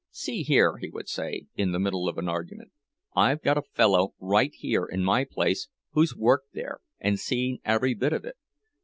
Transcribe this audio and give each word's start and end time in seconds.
"See 0.09 0.41
here," 0.41 0.77
he 0.77 0.89
would 0.89 1.07
say, 1.07 1.45
in 1.55 1.73
the 1.73 1.79
middle 1.79 2.09
of 2.09 2.17
an 2.17 2.27
argument, 2.27 2.71
"I've 3.15 3.43
got 3.43 3.59
a 3.59 3.71
fellow 3.75 4.15
right 4.19 4.51
here 4.51 4.83
in 4.83 5.03
my 5.03 5.25
place 5.25 5.67
who's 5.91 6.15
worked 6.15 6.53
there 6.53 6.79
and 6.99 7.19
seen 7.19 7.59
every 7.63 7.93
bit 7.93 8.11
of 8.13 8.25
it!" 8.25 8.35